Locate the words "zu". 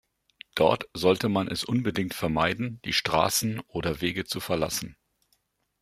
4.25-4.39